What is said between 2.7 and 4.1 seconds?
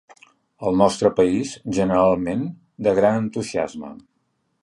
de gran entusiasme.